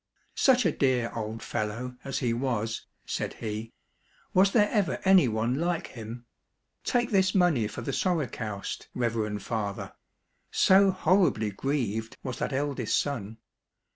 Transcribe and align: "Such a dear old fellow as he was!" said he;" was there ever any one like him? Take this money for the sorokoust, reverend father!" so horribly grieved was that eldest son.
"Such 0.35 0.65
a 0.65 0.71
dear 0.71 1.11
old 1.15 1.43
fellow 1.43 1.95
as 2.03 2.17
he 2.25 2.33
was!" 2.33 2.87
said 3.05 3.35
he;" 3.35 3.71
was 4.33 4.51
there 4.51 4.67
ever 4.71 4.97
any 5.05 5.27
one 5.27 5.53
like 5.59 5.85
him? 5.89 6.25
Take 6.83 7.11
this 7.11 7.35
money 7.35 7.67
for 7.67 7.81
the 7.81 7.91
sorokoust, 7.93 8.87
reverend 8.95 9.43
father!" 9.43 9.93
so 10.51 10.89
horribly 10.89 11.51
grieved 11.51 12.17
was 12.23 12.39
that 12.39 12.51
eldest 12.51 12.97
son. 12.99 13.37